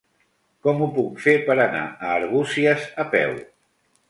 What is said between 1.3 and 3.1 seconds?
per anar a Arbúcies a